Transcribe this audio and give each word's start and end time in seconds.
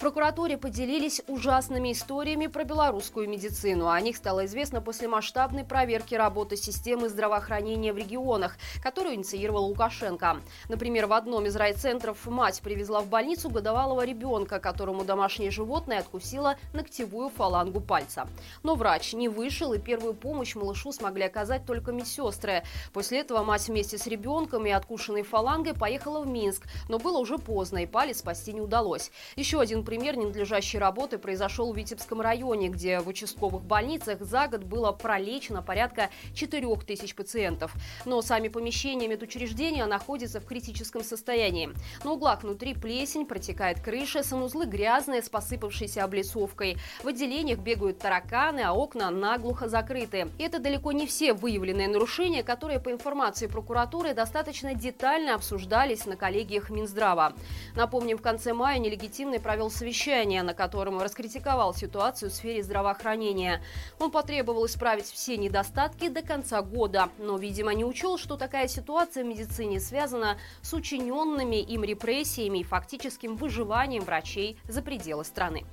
прокуратуре 0.00 0.56
поделились 0.56 1.20
ужасными 1.28 1.92
историями 1.92 2.46
про 2.46 2.64
белорусскую 2.64 3.28
медицину. 3.28 3.88
О 3.88 4.00
них 4.00 4.16
стало 4.16 4.46
известно 4.46 4.80
после 4.80 5.08
масштабной 5.08 5.62
проверки 5.62 6.14
работы 6.14 6.56
системы 6.56 7.10
здравоохранения 7.10 7.92
в 7.92 7.98
регионах, 7.98 8.56
которую 8.82 9.16
инициировал 9.16 9.66
Лукашенко. 9.66 10.38
Например, 10.68 11.06
в 11.06 11.12
одном 11.12 11.44
из 11.44 11.54
райцентров 11.54 12.26
мать 12.26 12.62
привезла 12.62 13.02
в 13.02 13.08
больницу 13.08 13.50
годовалого 13.50 14.04
ребенка, 14.04 14.58
которому 14.58 15.04
домашнее 15.04 15.50
животное 15.50 15.98
откусило 15.98 16.56
ногтевую 16.72 17.28
фалангу 17.28 17.80
пальца. 17.80 18.26
Но 18.62 18.76
врач 18.76 19.12
не 19.12 19.28
вышел, 19.28 19.74
и 19.74 19.78
первую 19.78 20.14
помощь 20.14 20.54
малышу 20.54 20.92
смогли 20.92 21.24
оказать 21.24 21.66
только 21.66 21.92
медсестры. 21.92 22.62
После 22.94 23.20
этого 23.20 23.44
мать 23.44 23.68
вместе 23.68 23.98
с 23.98 24.06
ребенком 24.06 24.64
и 24.64 24.70
откушенной 24.70 25.24
фалангой 25.24 25.74
поехала 25.74 26.20
в 26.20 26.26
Минск, 26.26 26.66
но 26.88 26.98
было 26.98 27.18
уже 27.18 27.36
поздно, 27.36 27.82
и 27.82 27.86
палец 27.86 28.20
спасти 28.20 28.54
не 28.54 28.62
удалось. 28.62 29.10
Еще 29.36 29.60
один 29.60 29.84
пример 29.90 30.16
ненадлежащей 30.16 30.78
работы 30.78 31.18
произошел 31.18 31.72
в 31.72 31.76
Витебском 31.76 32.20
районе, 32.20 32.68
где 32.68 33.00
в 33.00 33.08
участковых 33.08 33.64
больницах 33.64 34.20
за 34.20 34.46
год 34.46 34.62
было 34.62 34.92
пролечено 34.92 35.62
порядка 35.62 36.10
4 36.32 36.76
тысяч 36.86 37.12
пациентов. 37.16 37.74
Но 38.04 38.22
сами 38.22 38.46
помещения 38.46 39.08
медучреждения 39.08 39.84
находятся 39.86 40.40
в 40.40 40.44
критическом 40.44 41.02
состоянии. 41.02 41.70
На 42.04 42.12
углах 42.12 42.44
внутри 42.44 42.74
плесень, 42.74 43.26
протекает 43.26 43.80
крыша, 43.80 44.22
санузлы 44.22 44.66
грязные 44.66 45.22
с 45.22 45.28
посыпавшейся 45.28 46.04
облицовкой. 46.04 46.76
В 47.02 47.08
отделениях 47.08 47.58
бегают 47.58 47.98
тараканы, 47.98 48.60
а 48.60 48.72
окна 48.72 49.10
наглухо 49.10 49.68
закрыты. 49.68 50.28
И 50.38 50.44
это 50.44 50.60
далеко 50.60 50.92
не 50.92 51.08
все 51.08 51.32
выявленные 51.32 51.88
нарушения, 51.88 52.44
которые, 52.44 52.78
по 52.78 52.92
информации 52.92 53.48
прокуратуры, 53.48 54.14
достаточно 54.14 54.72
детально 54.72 55.34
обсуждались 55.34 56.06
на 56.06 56.14
коллегиях 56.14 56.70
Минздрава. 56.70 57.32
Напомним, 57.74 58.18
в 58.18 58.22
конце 58.22 58.52
мая 58.52 58.78
нелегитимный 58.78 59.40
провел 59.40 59.68
совещание, 59.80 60.42
на 60.42 60.52
котором 60.52 61.00
раскритиковал 61.00 61.74
ситуацию 61.74 62.30
в 62.30 62.34
сфере 62.34 62.62
здравоохранения. 62.62 63.62
Он 63.98 64.10
потребовал 64.10 64.66
исправить 64.66 65.06
все 65.06 65.38
недостатки 65.38 66.08
до 66.08 66.20
конца 66.20 66.60
года, 66.60 67.08
но, 67.18 67.38
видимо, 67.38 67.72
не 67.72 67.86
учел, 67.86 68.18
что 68.18 68.36
такая 68.36 68.68
ситуация 68.68 69.24
в 69.24 69.26
медицине 69.26 69.80
связана 69.80 70.36
с 70.60 70.74
учиненными 70.74 71.56
им 71.56 71.82
репрессиями 71.82 72.58
и 72.58 72.64
фактическим 72.64 73.36
выживанием 73.36 74.04
врачей 74.04 74.58
за 74.68 74.82
пределы 74.82 75.24
страны. 75.24 75.64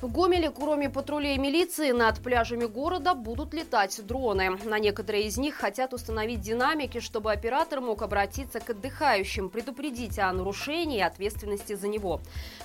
В 0.00 0.06
Гомеле, 0.06 0.50
кроме 0.50 0.88
патрулей 0.88 1.36
милиции, 1.38 1.90
над 1.90 2.20
пляжами 2.20 2.66
города 2.66 3.14
будут 3.14 3.52
летать 3.52 4.00
дроны. 4.06 4.50
На 4.64 4.78
некоторые 4.78 5.24
из 5.24 5.38
них 5.38 5.56
хотят 5.56 5.92
установить 5.92 6.40
динамики, 6.40 7.00
чтобы 7.00 7.32
оператор 7.32 7.80
мог 7.80 8.02
обратиться 8.02 8.60
к 8.60 8.70
отдыхающим, 8.70 9.50
предупредить 9.50 10.20
о 10.20 10.32
нарушении 10.32 10.98
и 10.98 11.02
ответственности 11.02 11.74
за 11.74 11.88
него. 11.88 12.20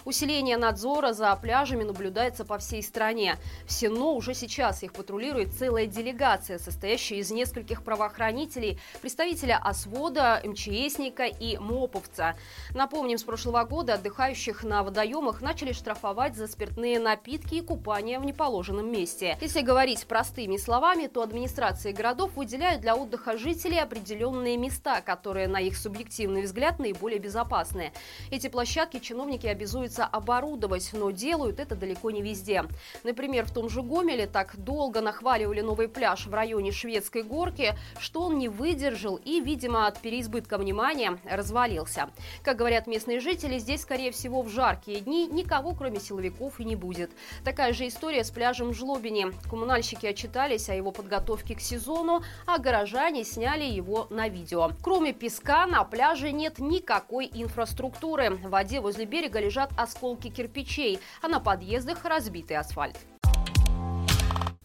Усиление 0.06 0.58
надзора 0.58 1.14
за 1.14 1.36
пляжами 1.36 1.84
наблюдается 1.84 2.46
по 2.46 2.60
всей 2.60 2.84
стране. 2.84 3.38
В 3.66 3.72
Сено 3.72 4.12
уже 4.12 4.36
сейчас 4.36 4.84
их 4.84 4.94
патрулирует 4.94 5.56
целая 5.56 5.88
делегация, 5.88 6.60
состоящая 6.60 7.16
из 7.16 7.32
нескольких 7.32 7.84
правоохранителей, 7.84 8.80
представителя 9.02 9.60
ОСВОДа, 9.64 10.40
МЧСника 10.44 11.26
и 11.26 11.58
МОПовца. 11.58 12.36
Напомним, 12.76 13.18
с 13.18 13.24
прошлого 13.24 13.64
года 13.64 13.96
отдыхающих 13.96 14.64
на 14.64 14.84
водоемах 14.84 15.42
начали 15.42 15.72
штрафовать 15.72 16.36
за 16.36 16.46
спиртные 16.46 17.00
напитки 17.00 17.23
напитки 17.24 17.56
и 17.56 17.62
купание 17.62 18.20
в 18.20 18.26
неположенном 18.26 18.92
месте. 18.92 19.38
Если 19.40 19.62
говорить 19.62 20.06
простыми 20.06 20.58
словами, 20.58 21.08
то 21.08 21.22
администрации 21.22 21.94
городов 21.94 22.32
выделяют 22.36 22.82
для 22.82 22.98
отдыха 22.98 23.38
жителей 23.38 23.80
определенные 23.80 24.58
места, 24.58 25.00
которые, 25.00 25.48
на 25.48 25.62
их 25.62 25.78
субъективный 25.78 26.42
взгляд, 26.42 26.80
наиболее 26.80 27.20
безопасные. 27.20 27.94
Эти 28.30 28.50
площадки 28.50 29.00
чиновники 29.00 29.48
обязуются 29.48 30.04
оборудовать, 30.04 30.90
но 30.92 31.12
делают 31.12 31.62
это 31.62 31.76
далеко 31.76 32.12
не 32.12 32.22
везде. 32.22 32.66
Например, 33.06 33.46
в 33.46 33.54
том 33.54 33.70
же 33.70 33.82
Гомеле 33.84 34.28
так 34.28 34.58
долго 34.58 35.00
нахваливали 35.00 35.62
новый 35.62 35.88
пляж 35.88 36.28
в 36.28 36.34
районе 36.34 36.74
Шведской 36.74 37.24
горки, 37.24 37.74
что 38.00 38.24
он 38.24 38.38
не 38.38 38.50
выдержал 38.50 39.16
и, 39.16 39.40
видимо, 39.40 39.88
от 39.88 39.98
переизбытка 40.02 40.58
внимания 40.58 41.18
развалился. 41.24 42.10
Как 42.44 42.58
говорят 42.58 42.86
местные 42.86 43.22
жители, 43.22 43.60
здесь, 43.60 43.84
скорее 43.84 44.12
всего, 44.12 44.42
в 44.42 44.50
жаркие 44.50 45.00
дни 45.00 45.26
никого, 45.28 45.74
кроме 45.74 46.02
силовиков, 46.02 46.60
и 46.60 46.66
не 46.66 46.76
будет. 46.76 47.13
Такая 47.44 47.74
же 47.74 47.88
история 47.88 48.24
с 48.24 48.32
пляжем 48.32 48.70
в 48.70 48.74
Жлобине. 48.74 49.32
Коммунальщики 49.50 50.06
отчитались 50.06 50.70
о 50.70 50.76
его 50.76 50.92
подготовке 50.92 51.56
к 51.56 51.60
сезону, 51.60 52.24
а 52.46 52.58
горожане 52.58 53.24
сняли 53.24 53.64
его 53.66 54.08
на 54.10 54.28
видео. 54.28 54.72
Кроме 54.82 55.14
песка, 55.14 55.66
на 55.66 55.84
пляже 55.84 56.32
нет 56.32 56.60
никакой 56.60 57.30
инфраструктуры. 57.34 58.32
В 58.32 58.50
воде 58.50 58.82
возле 58.82 59.06
берега 59.06 59.40
лежат 59.40 59.72
осколки 59.78 60.30
кирпичей, 60.30 61.00
а 61.22 61.28
на 61.28 61.40
подъездах 61.40 62.06
разбитый 62.06 62.58
асфальт. 62.58 62.98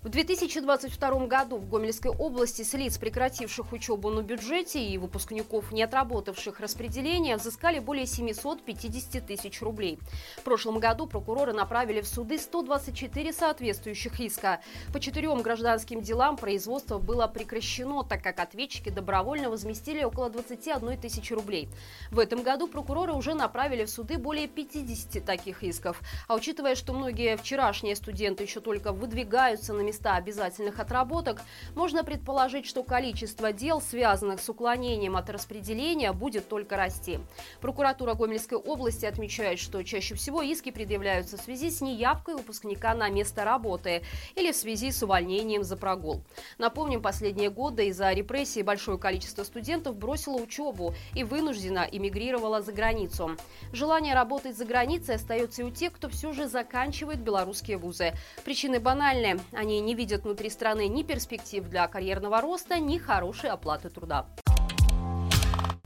В 0.08 0.10
2022 0.10 1.26
году 1.26 1.58
в 1.58 1.68
Гомельской 1.68 2.10
области 2.10 2.62
с 2.62 2.72
лиц, 2.72 2.96
прекративших 2.96 3.74
учебу 3.74 4.08
на 4.08 4.22
бюджете 4.22 4.82
и 4.82 4.96
выпускников, 4.96 5.70
не 5.70 5.82
отработавших 5.82 6.60
распределения, 6.60 7.36
взыскали 7.36 7.78
более 7.78 8.06
750 8.06 9.26
тысяч 9.26 9.60
рублей. 9.60 9.98
В 10.38 10.44
прошлом 10.44 10.78
году 10.78 11.06
прокуроры 11.06 11.52
направили 11.52 12.00
в 12.00 12.08
суды 12.08 12.38
124 12.38 13.34
соответствующих 13.34 14.18
иска. 14.18 14.62
По 14.94 14.98
четырем 14.98 15.42
гражданским 15.42 16.00
делам 16.00 16.38
производство 16.38 16.98
было 16.98 17.26
прекращено, 17.26 18.02
так 18.02 18.22
как 18.22 18.40
ответчики 18.40 18.88
добровольно 18.88 19.50
возместили 19.50 20.04
около 20.04 20.30
21 20.30 20.98
тысячи 20.98 21.34
рублей. 21.34 21.68
В 22.10 22.18
этом 22.18 22.42
году 22.42 22.66
прокуроры 22.66 23.12
уже 23.12 23.34
направили 23.34 23.84
в 23.84 23.90
суды 23.90 24.16
более 24.16 24.48
50 24.48 25.22
таких 25.22 25.62
исков. 25.62 26.00
А 26.28 26.34
учитывая, 26.34 26.76
что 26.76 26.94
многие 26.94 27.36
вчерашние 27.36 27.94
студенты 27.94 28.44
еще 28.44 28.60
только 28.60 28.92
выдвигаются 28.92 29.74
на 29.74 29.82
места 29.98 30.14
обязательных 30.14 30.78
отработок, 30.78 31.42
можно 31.74 32.04
предположить, 32.04 32.66
что 32.66 32.82
количество 32.82 33.52
дел, 33.52 33.80
связанных 33.80 34.40
с 34.40 34.48
уклонением 34.48 35.16
от 35.16 35.28
распределения, 35.28 36.12
будет 36.12 36.48
только 36.48 36.76
расти. 36.76 37.18
Прокуратура 37.60 38.14
Гомельской 38.14 38.58
области 38.58 39.06
отмечает, 39.06 39.58
что 39.58 39.82
чаще 39.82 40.14
всего 40.14 40.42
иски 40.42 40.70
предъявляются 40.70 41.36
в 41.36 41.40
связи 41.40 41.70
с 41.70 41.80
неявкой 41.80 42.36
выпускника 42.36 42.94
на 42.94 43.08
место 43.08 43.44
работы 43.44 44.02
или 44.36 44.52
в 44.52 44.56
связи 44.56 44.92
с 44.92 45.02
увольнением 45.02 45.64
за 45.64 45.76
прогул. 45.76 46.22
Напомним, 46.58 47.02
последние 47.02 47.50
годы 47.50 47.88
из-за 47.88 48.12
репрессий 48.12 48.62
большое 48.62 48.98
количество 48.98 49.42
студентов 49.42 49.96
бросило 49.96 50.36
учебу 50.36 50.94
и 51.14 51.24
вынужденно 51.24 51.86
эмигрировало 51.90 52.62
за 52.62 52.72
границу. 52.72 53.36
Желание 53.72 54.14
работать 54.14 54.56
за 54.56 54.64
границей 54.64 55.16
остается 55.16 55.62
и 55.62 55.64
у 55.64 55.70
тех, 55.70 55.92
кто 55.92 56.08
все 56.08 56.32
же 56.32 56.46
заканчивает 56.46 57.18
белорусские 57.18 57.78
вузы. 57.78 58.12
Причины 58.44 58.78
банальные. 58.78 59.38
Они 59.52 59.77
не 59.80 59.94
видят 59.94 60.24
внутри 60.24 60.50
страны 60.50 60.88
ни 60.88 61.02
перспектив 61.02 61.68
для 61.68 61.86
карьерного 61.88 62.40
роста, 62.40 62.78
ни 62.78 62.98
хорошей 62.98 63.50
оплаты 63.50 63.90
труда. 63.90 64.26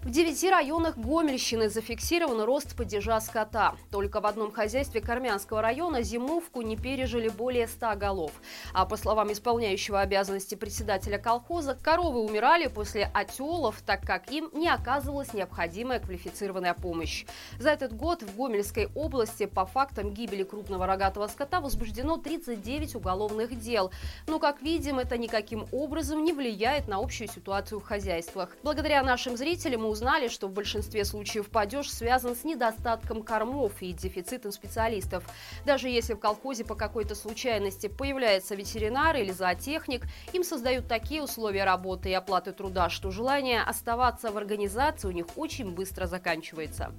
В 0.04 0.10
девяти 0.10 0.50
районах 0.50 0.98
Гомельщины 0.98 1.68
зафиксирован 1.68 2.40
рост 2.42 2.76
падежа 2.76 3.20
скота. 3.20 3.76
Только 3.92 4.20
в 4.20 4.26
одном 4.26 4.50
хозяйстве 4.50 5.00
Кармянского 5.00 5.62
района 5.62 6.02
зимовку 6.02 6.60
не 6.62 6.76
пережили 6.76 7.28
более 7.28 7.68
100 7.68 7.94
голов. 7.94 8.32
А 8.74 8.84
по 8.84 8.96
словам 8.96 9.30
исполняющего 9.30 10.00
обязанности 10.00 10.56
председателя 10.56 11.18
колхоза, 11.18 11.78
коровы 11.80 12.18
умирали 12.18 12.66
после 12.66 13.12
отелов, 13.14 13.80
так 13.86 14.02
как 14.02 14.28
им 14.32 14.50
не 14.52 14.68
оказывалась 14.68 15.34
необходимая 15.34 16.00
квалифицированная 16.00 16.75
помощь. 16.75 17.25
За 17.60 17.70
этот 17.70 17.94
год 17.96 18.25
в 18.25 18.37
Гомельской 18.37 18.88
области 18.96 19.46
по 19.46 19.66
фактам 19.66 20.10
гибели 20.10 20.43
крупного 20.43 20.84
рогатого 20.84 21.28
скота 21.28 21.60
возбуждено 21.60 22.16
39 22.16 22.96
уголовных 22.96 23.56
дел. 23.56 23.93
Но, 24.26 24.40
как 24.40 24.62
видим, 24.62 24.99
это 24.99 25.16
никаким 25.16 25.69
образом 25.70 26.25
не 26.25 26.32
влияет 26.32 26.88
на 26.88 26.96
общую 26.96 27.28
ситуацию 27.28 27.78
в 27.78 27.84
хозяйствах. 27.84 28.49
Благодаря 28.64 29.04
нашим 29.04 29.37
зрителям 29.37 29.91
узнали, 29.92 30.28
что 30.28 30.48
в 30.48 30.52
большинстве 30.52 31.04
случаев 31.04 31.48
падеж 31.48 31.88
связан 31.88 32.34
с 32.34 32.42
недостатком 32.42 33.22
кормов 33.22 33.72
и 33.80 33.92
дефицитом 33.92 34.50
специалистов. 34.50 35.22
Даже 35.64 35.88
если 35.88 36.14
в 36.14 36.18
колхозе 36.18 36.64
по 36.64 36.74
какой-то 36.74 37.14
случайности 37.14 37.86
появляется 37.86 38.56
ветеринар 38.56 39.16
или 39.16 39.30
зоотехник, 39.30 40.02
им 40.32 40.42
создают 40.42 40.88
такие 40.88 41.22
условия 41.22 41.64
работы 41.64 42.10
и 42.10 42.14
оплаты 42.14 42.52
труда, 42.52 42.88
что 42.90 43.10
желание 43.10 43.62
оставаться 43.62 44.32
в 44.32 44.36
организации 44.36 45.06
у 45.06 45.12
них 45.12 45.26
очень 45.36 45.70
быстро 45.70 46.06
заканчивается. 46.06 46.92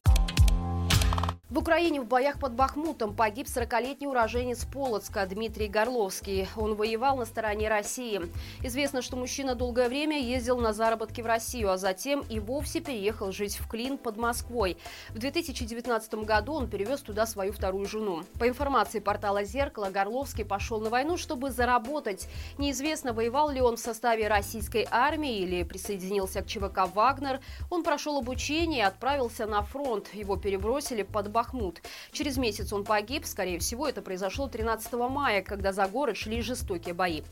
В 1.53 1.59
Украине 1.59 2.01
в 2.01 2.07
боях 2.07 2.39
под 2.39 2.53
Бахмутом 2.53 3.15
погиб 3.15 3.45
40-летний 3.45 4.07
уроженец 4.07 4.65
Полоцка 4.65 5.23
Дмитрий 5.27 5.67
Горловский. 5.67 6.47
Он 6.55 6.73
воевал 6.73 7.17
на 7.17 7.25
стороне 7.25 7.69
России. 7.69 8.23
Известно, 8.63 9.03
что 9.03 9.17
мужчина 9.17 9.53
долгое 9.53 9.87
время 9.87 10.19
ездил 10.19 10.57
на 10.57 10.73
заработки 10.73 11.21
в 11.21 11.27
Россию, 11.27 11.69
а 11.69 11.77
затем 11.77 12.21
и 12.27 12.39
вовсе 12.39 12.79
переехал 12.79 13.31
жить 13.31 13.57
в 13.57 13.69
Клин 13.69 13.99
под 13.99 14.17
Москвой. 14.17 14.77
В 15.09 15.19
2019 15.19 16.15
году 16.25 16.53
он 16.53 16.67
перевез 16.67 17.01
туда 17.01 17.27
свою 17.27 17.53
вторую 17.53 17.85
жену. 17.85 18.23
По 18.39 18.47
информации 18.47 18.97
портала 18.97 19.43
«Зеркало», 19.43 19.91
Горловский 19.91 20.45
пошел 20.45 20.81
на 20.81 20.89
войну, 20.89 21.17
чтобы 21.17 21.51
заработать. 21.51 22.27
Неизвестно, 22.57 23.13
воевал 23.13 23.51
ли 23.51 23.61
он 23.61 23.75
в 23.75 23.79
составе 23.79 24.27
российской 24.27 24.87
армии 24.89 25.41
или 25.41 25.61
присоединился 25.61 26.41
к 26.41 26.47
ЧВК 26.47 26.89
«Вагнер». 26.95 27.41
Он 27.69 27.83
прошел 27.83 28.17
обучение 28.17 28.79
и 28.79 28.87
отправился 28.87 29.45
на 29.45 29.61
фронт. 29.61 30.11
Его 30.15 30.35
перебросили 30.35 31.03
под 31.03 31.29
Бахмут 31.29 31.42
Бахмут. 31.43 31.81
Через 32.13 32.37
месяц 32.37 32.71
он 32.71 32.85
погиб. 32.85 33.25
Скорее 33.25 33.59
всего, 33.59 33.87
это 33.87 34.01
произошло 34.01 34.47
13 34.47 34.93
мая, 34.93 35.41
когда 35.41 35.73
за 35.73 35.85
город 35.87 36.15
шли 36.15 36.41
жестокие 36.41 36.93
бои. 36.93 37.23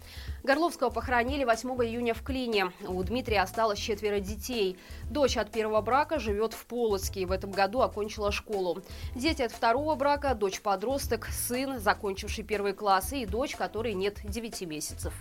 Горловского 0.43 0.89
похоронили 0.89 1.45
8 1.45 1.69
июня 1.85 2.13
в 2.13 2.21
Клине. 2.21 2.71
У 2.85 3.01
Дмитрия 3.03 3.41
осталось 3.41 3.79
четверо 3.79 4.19
детей. 4.19 4.77
Дочь 5.09 5.37
от 5.37 5.49
первого 5.51 5.81
брака 5.81 6.19
живет 6.19 6.53
в 6.53 6.65
Полоцке 6.65 7.21
и 7.21 7.25
в 7.25 7.31
этом 7.31 7.51
году 7.51 7.79
окончила 7.79 8.33
школу. 8.33 8.81
Дети 9.15 9.43
от 9.43 9.53
второго 9.53 9.95
брака, 9.95 10.35
дочь-подросток, 10.35 11.27
сын, 11.27 11.79
закончивший 11.79 12.43
первый 12.43 12.73
класс, 12.73 13.13
и 13.13 13.25
дочь, 13.25 13.55
которой 13.55 13.93
нет 13.93 14.19
9 14.23 14.61
месяцев. 14.67 15.13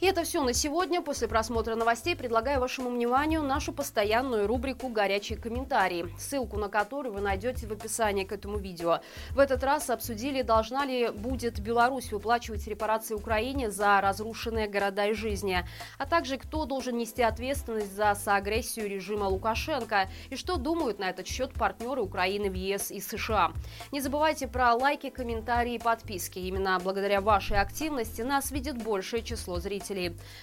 И 0.00 0.06
это 0.06 0.24
все 0.24 0.42
на 0.42 0.54
сегодня. 0.54 1.02
После 1.02 1.28
просмотра 1.28 1.74
новостей 1.74 2.16
предлагаю 2.16 2.58
вашему 2.58 2.88
вниманию 2.88 3.42
нашу 3.42 3.70
постоянную 3.70 4.46
рубрику 4.46 4.88
«Горячие 4.88 5.38
комментарии», 5.38 6.08
ссылку 6.18 6.56
на 6.56 6.68
которую 6.68 7.12
вы 7.12 7.20
найдете 7.20 7.66
в 7.66 7.72
описании 7.72 8.24
к 8.24 8.32
этому 8.32 8.56
видео. 8.56 9.00
В 9.32 9.38
этот 9.38 9.62
раз 9.62 9.90
обсудили, 9.90 10.40
должна 10.40 10.86
ли 10.86 11.10
будет 11.10 11.60
Беларусь 11.60 12.12
выплачивать 12.12 12.66
репарации 12.66 13.12
Украине 13.12 13.70
за 13.70 14.00
разрушенные 14.00 14.68
города 14.68 15.04
и 15.06 15.12
жизни, 15.12 15.66
а 15.98 16.06
также 16.06 16.38
кто 16.38 16.64
должен 16.64 16.96
нести 16.96 17.22
ответственность 17.22 17.94
за 17.94 18.14
соагрессию 18.14 18.88
режима 18.88 19.24
Лукашенко 19.24 20.08
и 20.30 20.36
что 20.36 20.56
думают 20.56 20.98
на 20.98 21.10
этот 21.10 21.26
счет 21.26 21.52
партнеры 21.52 22.00
Украины 22.00 22.48
в 22.48 22.54
ЕС 22.54 22.90
и 22.90 23.00
США. 23.00 23.52
Не 23.92 24.00
забывайте 24.00 24.48
про 24.48 24.72
лайки, 24.72 25.10
комментарии 25.10 25.74
и 25.74 25.78
подписки. 25.78 26.38
Именно 26.38 26.80
благодаря 26.82 27.20
вашей 27.20 27.58
активности 27.58 28.22
нас 28.22 28.50
видит 28.50 28.82
большее 28.82 29.22
число 29.22 29.58
зрителей. 29.58 29.89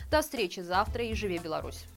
До 0.10 0.22
встречи 0.22 0.60
завтра 0.60 1.04
и 1.04 1.14
живи 1.14 1.38
Беларусь! 1.38 1.86